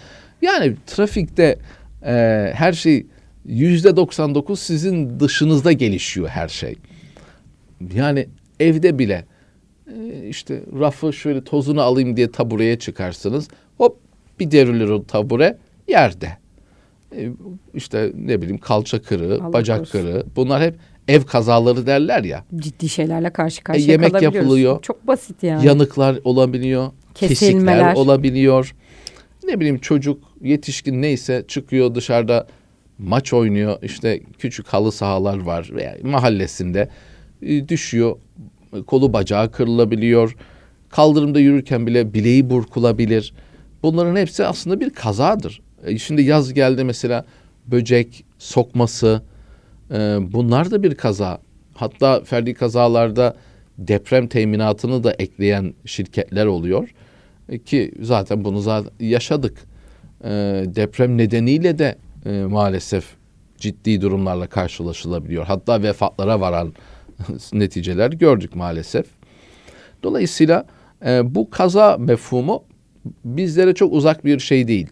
Yani 0.41 0.75
trafikte 0.87 1.59
e, 2.05 2.13
her 2.55 2.73
şey 2.73 3.05
yüzde 3.45 3.95
99 3.95 4.59
sizin 4.59 5.19
dışınızda 5.19 5.71
gelişiyor 5.71 6.27
her 6.27 6.47
şey. 6.47 6.75
Yani 7.93 8.27
evde 8.59 8.99
bile 8.99 9.25
e, 9.87 10.27
işte 10.27 10.61
rafı 10.79 11.13
şöyle 11.13 11.43
tozunu 11.43 11.81
alayım 11.81 12.17
diye 12.17 12.31
tabureye 12.31 12.79
çıkarsınız. 12.79 13.47
Hop 13.77 13.97
bir 14.39 14.51
devrilir 14.51 14.89
o 14.89 15.03
tabure 15.03 15.57
yerde. 15.89 16.37
E, 17.15 17.29
işte 17.73 18.11
ne 18.15 18.41
bileyim 18.41 18.57
kalça 18.57 19.01
kırığı, 19.01 19.39
Allah 19.43 19.53
bacak 19.53 19.81
olsun. 19.81 19.91
kırığı 19.91 20.25
bunlar 20.35 20.61
hep 20.61 20.75
ev 21.07 21.23
kazaları 21.23 21.87
derler 21.87 22.23
ya. 22.23 22.45
Ciddi 22.55 22.89
şeylerle 22.89 23.29
karşı 23.29 23.63
karşıya 23.63 23.87
e, 23.87 23.91
yemek 23.91 24.21
yapılıyor. 24.21 24.81
Çok 24.81 25.07
basit 25.07 25.43
yani. 25.43 25.65
Yanıklar 25.65 26.19
olabiliyor. 26.23 26.91
Kesilmeler. 27.15 27.79
Kesikler 27.79 27.95
olabiliyor. 27.95 28.75
Ne 29.43 29.59
bileyim 29.59 29.79
çocuk, 29.79 30.23
yetişkin 30.41 31.01
neyse 31.01 31.45
çıkıyor 31.47 31.95
dışarıda 31.95 32.47
maç 32.97 33.33
oynuyor. 33.33 33.77
İşte 33.81 34.21
küçük 34.39 34.67
halı 34.67 34.91
sahalar 34.91 35.39
var 35.39 35.69
veya 35.73 35.97
mahallesinde 36.03 36.89
e, 37.41 37.69
düşüyor. 37.69 38.15
Kolu 38.87 39.13
bacağı 39.13 39.51
kırılabiliyor. 39.51 40.35
Kaldırımda 40.89 41.39
yürürken 41.39 41.87
bile 41.87 42.13
bileği 42.13 42.49
burkulabilir. 42.49 43.33
Bunların 43.83 44.15
hepsi 44.15 44.45
aslında 44.45 44.79
bir 44.79 44.89
kazadır. 44.89 45.61
E, 45.85 45.97
şimdi 45.97 46.21
yaz 46.21 46.53
geldi 46.53 46.83
mesela 46.83 47.25
böcek 47.67 48.25
sokması 48.37 49.21
e, 49.91 49.95
bunlar 50.33 50.71
da 50.71 50.83
bir 50.83 50.95
kaza. 50.95 51.41
Hatta 51.75 52.21
ferdi 52.23 52.53
kazalarda 52.53 53.35
deprem 53.77 54.27
teminatını 54.27 55.03
da 55.03 55.13
ekleyen 55.13 55.73
şirketler 55.85 56.45
oluyor. 56.45 56.93
E, 57.49 57.59
ki 57.59 57.91
zaten 58.01 58.43
bunu 58.43 58.61
zaten 58.61 58.91
yaşadık. 58.99 59.57
E, 60.23 60.29
deprem 60.65 61.17
nedeniyle 61.17 61.79
de 61.79 61.97
e, 62.25 62.29
maalesef 62.29 63.05
ciddi 63.57 64.01
durumlarla 64.01 64.47
karşılaşılabiliyor. 64.47 65.45
Hatta 65.45 65.83
vefatlara 65.83 66.41
varan 66.41 66.73
neticeler 67.53 68.11
gördük 68.11 68.55
maalesef. 68.55 69.05
Dolayısıyla 70.03 70.65
e, 71.05 71.35
bu 71.35 71.49
kaza 71.49 71.97
mefhumu 71.97 72.63
bizlere 73.25 73.73
çok 73.73 73.93
uzak 73.93 74.25
bir 74.25 74.39
şey 74.39 74.67
değil 74.67 74.87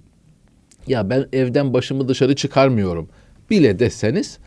ya 0.87 1.09
ben 1.09 1.25
evden 1.33 1.73
başımı 1.73 2.07
dışarı 2.07 2.35
çıkarmıyorum 2.35 3.09
bile 3.49 3.79
deseniz 3.79 4.39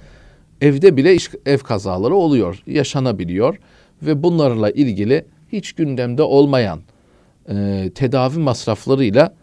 evde 0.60 0.96
bile 0.96 1.14
iş, 1.14 1.30
ev 1.46 1.58
kazaları 1.58 2.14
oluyor, 2.14 2.62
yaşanabiliyor 2.66 3.56
ve 4.02 4.22
bunlarla 4.22 4.70
ilgili 4.70 5.24
hiç 5.52 5.72
gündemde 5.72 6.22
olmayan 6.22 6.80
e, 7.48 7.90
tedavi 7.94 8.38
masraflarıyla 8.38 9.34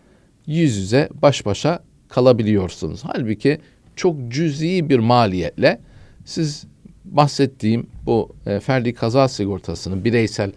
yüz 0.48 0.77
yüze 0.77 1.10
baş 1.22 1.46
başa 1.46 1.80
kalabiliyorsunuz. 2.10 3.01
Halbuki 3.04 3.60
çok 3.96 4.32
cüzi 4.32 4.89
bir 4.89 5.00
maliyetle 5.00 5.80
siz 6.25 6.66
bahsettiğim 7.06 7.88
bu 8.06 8.36
e, 8.46 8.60
ferdi 8.60 8.94
kaza 8.94 9.27
sigortasının 9.27 10.06
bireysel 10.06 10.51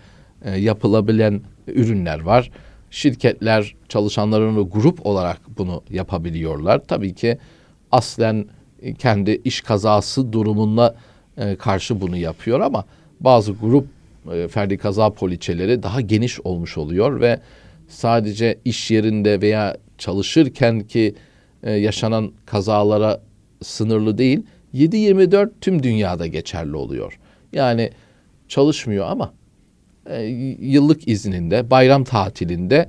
e, 0.44 0.58
yapılabilen 0.60 1.40
ürünler 1.66 2.20
var 2.20 2.50
şirketler 2.90 3.74
çalışanlarını 3.88 4.68
grup 4.68 5.06
olarak 5.06 5.40
bunu 5.58 5.82
yapabiliyorlar. 5.90 6.80
Tabii 6.88 7.14
ki 7.14 7.38
aslen 7.92 8.46
kendi 8.98 9.40
iş 9.44 9.60
kazası 9.60 10.32
durumuna 10.32 10.94
e, 11.36 11.56
karşı 11.56 12.00
bunu 12.00 12.16
yapıyor 12.16 12.60
ama 12.60 12.84
bazı 13.20 13.52
grup 13.52 13.86
e, 14.32 14.48
ferdi 14.48 14.78
kaza 14.78 15.10
poliçeleri 15.10 15.82
daha 15.82 16.00
geniş 16.00 16.40
olmuş 16.40 16.78
oluyor 16.78 17.20
ve 17.20 17.40
sadece 17.88 18.58
iş 18.64 18.90
yerinde 18.90 19.40
veya 19.40 19.76
çalışırken 19.98 20.80
ki 20.80 21.14
e, 21.62 21.72
yaşanan 21.72 22.32
kazalara 22.46 23.20
sınırlı 23.62 24.18
değil 24.18 24.42
7-24 24.74 25.50
tüm 25.60 25.82
dünyada 25.82 26.26
geçerli 26.26 26.76
oluyor. 26.76 27.18
Yani 27.52 27.90
çalışmıyor 28.48 29.06
ama 29.06 29.32
e, 30.10 30.22
yıllık 30.60 31.08
izninde, 31.08 31.70
bayram 31.70 32.04
tatilinde 32.04 32.88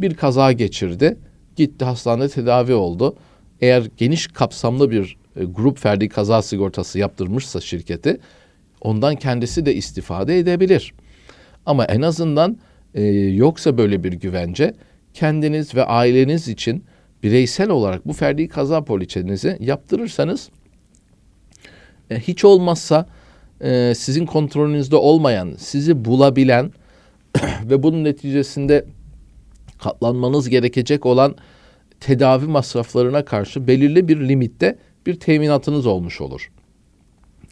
bir 0.00 0.14
kaza 0.14 0.52
geçirdi. 0.52 1.16
Gitti 1.56 1.84
hastanede 1.84 2.28
tedavi 2.28 2.74
oldu. 2.74 3.16
Eğer 3.60 3.88
geniş 3.96 4.26
kapsamlı 4.26 4.90
bir 4.90 5.16
e, 5.36 5.44
grup 5.44 5.78
ferdi 5.78 6.08
kaza 6.08 6.42
sigortası 6.42 6.98
yaptırmışsa 6.98 7.60
şirketi 7.60 8.20
ondan 8.80 9.16
kendisi 9.16 9.66
de 9.66 9.74
istifade 9.74 10.38
edebilir. 10.38 10.94
Ama 11.66 11.84
en 11.84 12.02
azından 12.02 12.58
e, 12.94 13.02
yoksa 13.12 13.78
böyle 13.78 14.04
bir 14.04 14.12
güvence 14.12 14.74
kendiniz 15.14 15.74
ve 15.74 15.84
aileniz 15.84 16.48
için 16.48 16.84
bireysel 17.22 17.70
olarak 17.70 18.06
bu 18.06 18.12
ferdi 18.12 18.48
kaza 18.48 18.84
poliçenizi 18.84 19.56
yaptırırsanız 19.60 20.50
e, 22.10 22.18
hiç 22.18 22.44
olmazsa 22.44 23.06
e, 23.60 23.94
sizin 23.94 24.26
kontrolünüzde 24.26 24.96
olmayan, 24.96 25.54
sizi 25.58 26.04
bulabilen 26.04 26.72
ve 27.64 27.82
bunun 27.82 28.04
neticesinde 28.04 28.84
katlanmanız 29.78 30.48
gerekecek 30.48 31.06
olan 31.06 31.36
tedavi 32.00 32.46
masraflarına 32.46 33.24
karşı 33.24 33.66
belirli 33.66 34.08
bir 34.08 34.28
limitte 34.28 34.78
bir 35.06 35.14
teminatınız 35.14 35.86
olmuş 35.86 36.20
olur. 36.20 36.50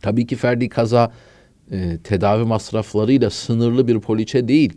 Tabii 0.03 0.27
ki 0.27 0.37
ferdi 0.37 0.69
kaza 0.69 1.13
e, 1.71 1.99
tedavi 2.05 2.45
masraflarıyla 2.45 3.31
sınırlı 3.31 3.89
bir 3.89 4.01
poliçe 4.01 4.49
değil. 4.49 4.73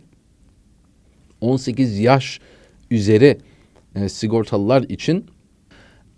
18 1.40 1.98
yaş 1.98 2.40
üzeri 2.90 3.38
e, 3.94 4.08
sigortalılar 4.08 4.82
için 4.82 5.26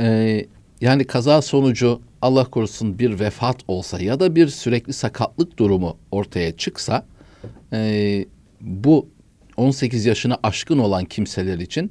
e, 0.01 0.41
yani 0.81 1.05
kaza 1.05 1.43
sonucu 1.43 2.01
Allah 2.25 2.45
korusun 2.45 2.99
bir 2.99 3.21
vefat 3.21 3.57
olsa 3.69 4.01
ya 4.01 4.21
da 4.21 4.37
bir 4.37 4.49
sürekli 4.49 4.93
sakatlık 4.93 5.59
durumu 5.59 5.97
ortaya 6.11 6.57
çıksa 6.57 7.07
e, 7.73 8.25
bu 8.61 9.09
18 9.57 10.07
yaşına 10.07 10.39
aşkın 10.43 10.79
olan 10.79 11.05
kimseler 11.05 11.59
için 11.59 11.91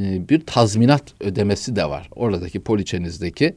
e, 0.00 0.28
bir 0.28 0.46
tazminat 0.46 1.14
ödemesi 1.20 1.76
de 1.76 1.84
var. 1.84 2.08
Oradaki 2.16 2.60
poliçenizdeki 2.60 3.54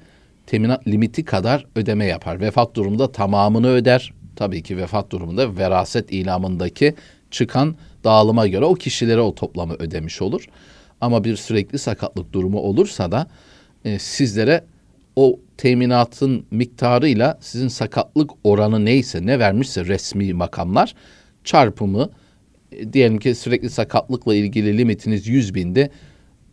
teminat 0.48 0.88
limiti 0.88 1.26
kadar 1.26 1.66
ödeme 1.76 2.06
yapar. 2.06 2.40
Vefat 2.40 2.76
durumunda 2.76 3.12
tamamını 3.12 3.68
öder. 3.68 4.14
Tabii 4.36 4.64
ki 4.64 4.78
vefat 4.78 5.12
durumunda 5.12 5.58
veraset 5.58 6.12
ilamındaki 6.12 6.96
çıkan 7.32 7.76
dağılıma 8.04 8.48
göre 8.48 8.66
o 8.66 8.74
kişilere 8.74 9.22
o 9.22 9.36
toplamı 9.36 9.74
ödemiş 9.74 10.22
olur. 10.22 10.46
Ama 11.02 11.24
bir 11.24 11.36
sürekli 11.36 11.80
sakatlık 11.80 12.34
durumu 12.34 12.60
olursa 12.60 13.12
da 13.12 13.28
e, 13.86 14.00
sizlere 14.00 14.64
o 15.16 15.40
teminatın 15.62 16.46
miktarıyla 16.52 17.38
sizin 17.42 17.68
sakatlık 17.68 18.32
oranı 18.44 18.86
neyse 18.86 19.26
ne 19.26 19.40
vermişse 19.40 19.86
resmi 19.86 20.34
makamlar 20.34 20.96
çarpımı 21.44 22.10
e, 22.72 22.94
diyelim 22.94 23.20
ki 23.20 23.36
sürekli 23.36 23.70
sakatlıkla 23.70 24.36
ilgili 24.36 24.78
limitiniz 24.78 25.28
100 25.28 25.56
bindi 25.56 25.92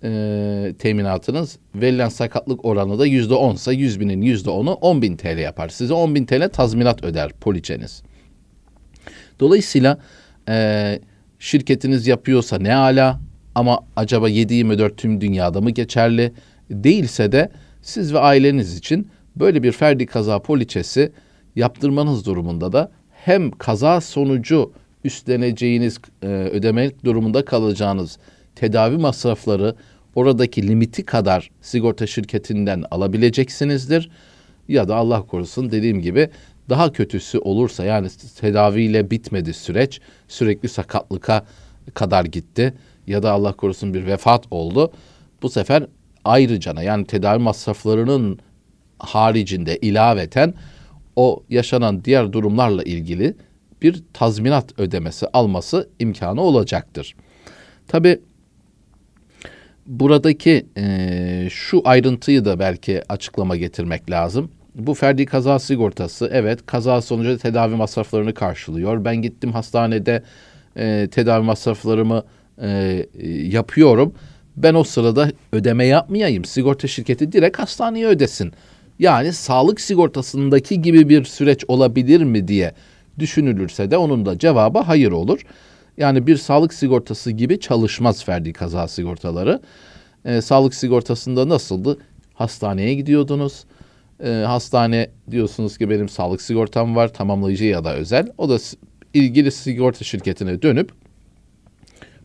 e, 0.02 0.74
teminatınız 0.78 1.58
verilen 1.74 2.08
sakatlık 2.08 2.64
oranı 2.64 2.98
da 2.98 3.06
yüzde 3.06 3.34
onsa 3.34 3.72
100 3.72 4.00
binin 4.00 4.22
yüzde 4.22 4.50
onu 4.50 4.72
10 4.72 5.02
bin 5.02 5.16
TL 5.16 5.38
yapar. 5.38 5.68
Size 5.68 5.94
10 5.94 6.14
bin 6.14 6.26
TL 6.26 6.48
tazminat 6.48 7.04
öder 7.04 7.32
poliçeniz. 7.32 8.02
Dolayısıyla 9.40 9.98
e, 10.48 10.98
şirketiniz 11.38 12.06
yapıyorsa 12.06 12.58
ne 12.58 12.74
ala 12.74 13.20
ama 13.54 13.80
acaba 13.96 14.30
7-24 14.30 14.96
tüm 14.96 15.20
dünyada 15.20 15.60
mı 15.60 15.70
geçerli? 15.70 16.32
Değilse 16.70 17.32
de 17.32 17.50
siz 17.82 18.14
ve 18.14 18.18
aileniz 18.18 18.78
için 18.78 19.08
böyle 19.37 19.62
bir 19.62 19.73
ferdi 19.73 20.06
kaza 20.06 20.38
poliçesi 20.38 21.12
yaptırmanız 21.56 22.26
durumunda 22.26 22.73
da 22.73 22.90
hem 23.11 23.50
kaza 23.50 24.00
sonucu 24.00 24.73
üstleneceğiniz 25.04 25.99
e, 26.23 26.26
ödemek 26.26 27.04
durumunda 27.04 27.44
kalacağınız 27.44 28.18
tedavi 28.54 28.97
masrafları 28.97 29.75
oradaki 30.14 30.68
limiti 30.68 31.04
kadar 31.04 31.50
sigorta 31.61 32.06
şirketinden 32.06 32.85
alabileceksinizdir. 32.90 34.11
Ya 34.68 34.88
da 34.88 34.97
Allah 34.97 35.23
korusun 35.23 35.70
dediğim 35.70 36.00
gibi 36.00 36.30
daha 36.68 36.92
kötüsü 36.92 37.38
olursa 37.38 37.85
yani 37.85 38.08
tedaviyle 38.40 39.11
bitmedi 39.11 39.54
süreç 39.54 40.00
sürekli 40.28 40.68
sakatlıka 40.68 41.47
kadar 41.94 42.25
gitti 42.25 42.75
ya 43.06 43.23
da 43.23 43.32
Allah 43.32 43.52
korusun 43.52 43.94
bir 43.94 44.06
vefat 44.06 44.44
oldu. 44.50 44.92
Bu 45.42 45.50
sefer 45.50 45.87
ayrıcana 46.28 46.82
yani 46.82 47.06
tedavi 47.06 47.38
masraflarının 47.42 48.38
haricinde 48.99 49.76
ilaveten 49.76 50.54
o 51.16 51.42
yaşanan 51.49 52.04
diğer 52.04 52.32
durumlarla 52.32 52.82
ilgili 52.82 53.37
bir 53.82 54.02
tazminat 54.12 54.80
ödemesi 54.80 55.26
alması 55.32 55.88
imkanı 55.99 56.40
olacaktır. 56.40 57.16
Tabi 57.88 58.20
buradaki 59.87 60.66
e, 60.76 61.49
şu 61.50 61.82
ayrıntıyı 61.85 62.44
da 62.44 62.58
belki 62.58 63.02
açıklama 63.08 63.56
getirmek 63.56 64.11
lazım. 64.11 64.50
Bu 64.75 64.94
ferdi 64.94 65.26
kaza 65.26 65.58
sigortası 65.58 66.30
evet 66.32 66.66
kaza 66.66 67.02
sonucu 67.02 67.38
tedavi 67.38 67.75
masraflarını 67.75 68.35
karşılıyor. 68.35 69.04
Ben 69.04 69.16
gittim 69.16 69.52
hastanede 69.52 70.23
e, 70.76 71.08
tedavi 71.11 71.44
masraflarımı 71.44 72.23
e, 72.62 73.06
yapıyorum. 73.42 74.14
Ben 74.62 74.74
o 74.74 74.84
sırada 74.84 75.32
ödeme 75.52 75.84
yapmayayım. 75.84 76.44
Sigorta 76.44 76.88
şirketi 76.88 77.32
direkt 77.32 77.58
hastaneye 77.58 78.06
ödesin. 78.06 78.52
Yani 78.99 79.32
sağlık 79.32 79.80
sigortasındaki 79.80 80.82
gibi 80.82 81.08
bir 81.08 81.25
süreç 81.25 81.64
olabilir 81.68 82.23
mi 82.23 82.49
diye 82.49 82.75
düşünülürse 83.18 83.90
de 83.90 83.97
onun 83.97 84.26
da 84.26 84.38
cevabı 84.38 84.78
hayır 84.78 85.12
olur. 85.12 85.40
Yani 85.97 86.26
bir 86.26 86.36
sağlık 86.36 86.75
sigortası 86.75 87.30
gibi 87.30 87.60
çalışmaz 87.60 88.25
ferdi 88.25 88.52
kaza 88.52 88.88
sigortaları. 88.88 89.60
Ee, 90.25 90.40
sağlık 90.40 90.75
sigortasında 90.75 91.49
nasıldı? 91.49 91.99
Hastaneye 92.34 92.94
gidiyordunuz. 92.94 93.64
Ee, 94.25 94.28
hastane 94.28 95.10
diyorsunuz 95.30 95.78
ki 95.78 95.90
benim 95.90 96.08
sağlık 96.08 96.42
sigortam 96.42 96.97
var 96.97 97.12
tamamlayıcı 97.12 97.64
ya 97.64 97.84
da 97.84 97.94
özel. 97.94 98.32
O 98.38 98.49
da 98.49 98.58
ilgili 99.14 99.52
sigorta 99.52 100.04
şirketine 100.04 100.62
dönüp 100.62 100.92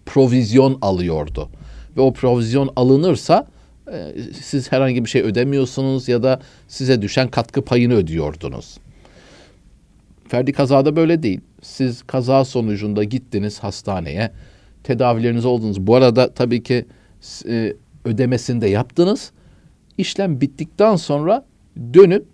provizyon 0.06 0.78
alıyordu. 0.82 1.50
Ve 1.98 2.02
o 2.02 2.14
provizyon 2.14 2.74
alınırsa 2.76 3.48
e, 3.92 4.14
siz 4.42 4.72
herhangi 4.72 5.06
bir 5.06 5.10
şey 5.10 5.22
ödemiyorsunuz 5.22 6.08
ya 6.08 6.24
da 6.24 6.40
size 6.68 7.02
düşen 7.02 7.28
katkı 7.28 7.62
payını 7.62 7.94
ödüyordunuz. 7.94 8.78
Ferdi 10.28 10.54
kazada 10.54 10.96
böyle 10.96 11.24
değil. 11.24 11.42
Siz 11.62 12.04
kaza 12.04 12.46
sonucunda 12.46 13.04
gittiniz 13.04 13.60
hastaneye, 13.60 14.32
tedavileriniz 14.84 15.46
oldunuz. 15.46 15.88
Bu 15.88 15.96
arada 15.96 16.34
tabii 16.34 16.64
ki 16.64 16.86
e, 17.48 17.74
ödemesini 18.06 18.62
de 18.62 18.68
yaptınız. 18.68 19.32
İşlem 19.98 20.42
bittikten 20.42 20.96
sonra 20.96 21.46
dönüp 21.94 22.26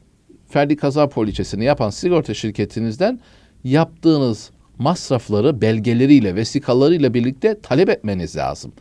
ferdi 0.49 0.75
kaza 0.75 1.09
poliçesini 1.09 1.63
yapan 1.65 1.89
sigorta 1.89 2.33
şirketinizden 2.33 3.19
yaptığınız 3.63 4.51
masrafları 4.77 5.61
belgeleriyle, 5.61 6.35
vesikalarıyla 6.35 7.13
birlikte 7.13 7.59
talep 7.61 7.89
etmeniz 7.89 8.35
lazım. 8.35 8.71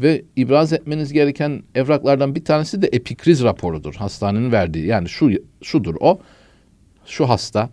Ve 0.00 0.24
ibraz 0.36 0.72
etmeniz 0.72 1.12
gereken 1.12 1.62
evraklardan 1.74 2.34
bir 2.34 2.44
tanesi 2.44 2.82
de 2.82 2.86
epikriz 2.86 3.42
raporudur. 3.42 3.94
Hastanenin 3.94 4.52
verdiği. 4.52 4.86
Yani 4.86 5.08
şu 5.08 5.30
şudur 5.62 5.94
o. 6.00 6.20
Şu 7.06 7.28
hasta 7.28 7.70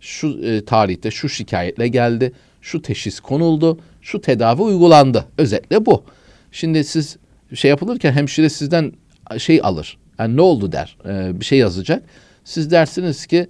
şu 0.00 0.40
e, 0.42 0.64
tarihte 0.64 1.10
şu 1.10 1.28
şikayetle 1.28 1.88
geldi. 1.88 2.32
Şu 2.60 2.82
teşhis 2.82 3.20
konuldu. 3.20 3.80
Şu 4.02 4.20
tedavi 4.20 4.62
uygulandı. 4.62 5.24
Özetle 5.38 5.86
bu. 5.86 6.04
Şimdi 6.52 6.84
siz 6.84 7.16
şey 7.54 7.68
yapılırken 7.68 8.12
hemşire 8.12 8.48
sizden 8.48 8.92
şey 9.38 9.60
alır. 9.62 9.98
Yani 10.18 10.36
ne 10.36 10.40
oldu 10.40 10.72
der. 10.72 10.96
E, 11.08 11.40
bir 11.40 11.44
şey 11.44 11.58
yazacak. 11.58 12.02
Siz 12.44 12.70
dersiniz 12.70 13.26
ki 13.26 13.46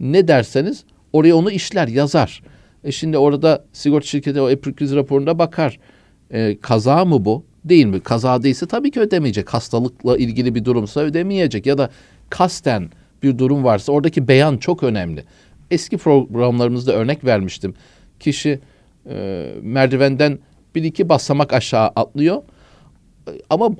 ne 0.00 0.28
derseniz 0.28 0.84
oraya 1.12 1.36
onu 1.36 1.50
işler, 1.50 1.88
yazar. 1.88 2.42
E 2.84 2.92
şimdi 2.92 3.18
orada 3.18 3.64
sigorta 3.72 4.06
şirketi 4.06 4.40
o 4.40 4.50
epikriz 4.50 4.94
raporunda 4.94 5.38
bakar. 5.38 5.78
E, 6.30 6.60
kaza 6.60 7.04
mı 7.04 7.24
bu? 7.24 7.44
Değil 7.68 7.86
mi? 7.86 8.00
Kaza 8.00 8.42
değilse 8.42 8.66
tabii 8.66 8.90
ki 8.90 9.00
ödemeyecek. 9.00 9.54
Hastalıkla 9.54 10.16
ilgili 10.16 10.54
bir 10.54 10.64
durumsa 10.64 11.00
ödemeyecek. 11.00 11.66
Ya 11.66 11.78
da 11.78 11.90
kasten 12.30 12.90
bir 13.22 13.38
durum 13.38 13.64
varsa 13.64 13.92
oradaki 13.92 14.28
beyan 14.28 14.56
çok 14.56 14.82
önemli. 14.82 15.24
Eski 15.70 15.98
programlarımızda 15.98 16.92
örnek 16.92 17.24
vermiştim. 17.24 17.74
Kişi 18.20 18.60
e, 19.10 19.46
merdivenden 19.62 20.38
bir 20.74 20.84
iki 20.84 21.08
basamak 21.08 21.52
aşağı 21.52 21.86
atlıyor 21.86 22.42
ama 23.50 23.70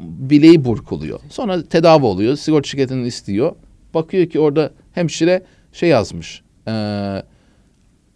bileği 0.00 0.64
burkuluyor. 0.64 1.20
Sonra 1.30 1.62
tedavi 1.68 2.04
oluyor. 2.04 2.36
Sigorta 2.36 2.68
şirketinin 2.68 3.04
istiyor. 3.04 3.54
Bakıyor 3.94 4.26
ki 4.26 4.40
orada 4.40 4.70
hemşire 4.92 5.42
şey 5.72 5.88
yazmış. 5.88 6.42
E, 6.68 6.72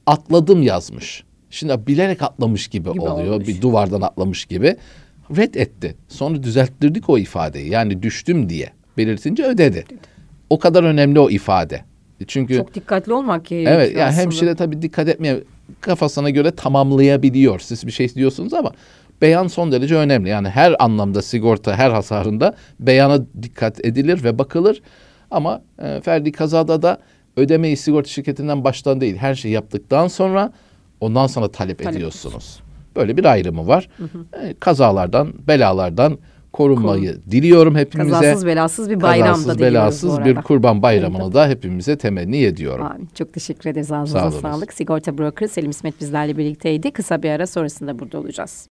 atladım 0.07 0.63
yazmış. 0.63 1.25
Şimdi 1.51 1.87
bilerek 1.87 2.23
atlamış 2.23 2.69
gibi, 2.69 2.93
gibi 2.93 3.01
oluyor. 3.01 3.35
Olmuş. 3.35 3.49
Bir 3.49 3.61
duvardan 3.61 4.01
atlamış 4.01 4.45
gibi. 4.45 4.77
Red 5.37 5.55
etti. 5.55 5.97
Sonra 6.09 6.43
düzelttirdik 6.43 7.11
o 7.11 7.19
ifadeyi. 7.19 7.71
Yani 7.71 8.03
düştüm 8.03 8.49
diye 8.49 8.71
belirtince 8.97 9.45
ödedi. 9.45 9.85
O 10.51 10.59
kadar 10.59 10.85
önemli 10.85 11.21
o 11.21 11.31
ifade. 11.31 11.85
Çünkü 12.27 12.57
çok 12.57 12.75
dikkatli 12.75 13.13
olmak 13.13 13.47
gerekiyor. 13.47 13.77
Evet 13.77 13.97
yani 13.97 14.13
hemşire 14.13 14.55
tabii 14.55 14.83
dikkat 14.83 15.09
etmeye 15.09 15.43
kafasına 15.81 16.31
göre 16.31 16.51
tamamlayabiliyor. 16.51 17.61
Siz 17.61 17.87
bir 17.87 17.93
şey 17.93 18.07
istiyorsunuz 18.07 18.55
ama 18.55 18.73
beyan 19.23 19.47
son 19.47 19.73
derece 19.73 19.95
önemli. 19.95 20.29
Yani 20.29 20.49
her 20.49 20.85
anlamda 20.85 21.23
sigorta 21.23 21.77
her 21.77 21.91
hasarında 21.91 22.55
beyana 22.81 23.19
dikkat 23.43 23.85
edilir 23.85 24.25
ve 24.25 24.39
bakılır. 24.39 24.83
Ama 25.31 25.63
e, 25.83 26.01
ferdi 26.01 26.33
kazada 26.33 26.83
da 26.83 26.99
ödemeyi 27.37 27.77
sigorta 27.77 28.09
şirketinden 28.09 28.65
baştan 28.65 29.01
değil 29.01 29.17
her 29.17 29.35
şeyi 29.35 29.55
yaptıktan 29.55 30.09
sonra 30.09 30.53
ondan 31.01 31.27
sonra 31.27 31.49
talep, 31.49 31.79
talep 31.79 31.97
ediyorsunuz. 31.97 32.27
Ediyorsun. 32.35 32.66
Böyle 32.97 33.17
bir 33.17 33.25
ayrımı 33.25 33.67
var. 33.67 33.89
Hı 33.97 34.05
hı. 34.05 34.47
E, 34.47 34.55
kazalardan, 34.55 35.33
belalardan 35.49 36.19
korunmayı 36.57 37.15
Kur. 37.15 37.31
diliyorum 37.31 37.77
hepimize. 37.77 38.11
Kazasız 38.11 38.47
belasız 38.47 38.91
bir 38.91 39.01
bayram 39.01 39.29
Kazasız 39.29 39.61
belasız 39.61 40.25
bir 40.25 40.35
kurban 40.35 40.83
bayramını 40.83 41.35
da 41.35 41.49
hepimize 41.49 41.99
temenni 41.99 42.43
ediyorum. 42.43 42.87
Amin. 42.87 43.09
Çok 43.15 43.33
teşekkür 43.33 43.71
ederiz. 43.71 43.93
Ağzınıza 43.93 44.31
Sağ 44.31 44.41
sağlık. 44.41 44.73
Sigorta 44.73 45.19
broker 45.19 45.47
Selim 45.47 45.71
İsmet 45.71 46.01
bizlerle 46.01 46.37
birlikteydi. 46.37 46.91
Kısa 46.91 47.23
bir 47.23 47.31
ara 47.31 47.47
sonrasında 47.47 47.99
burada 47.99 48.19
olacağız. 48.19 48.65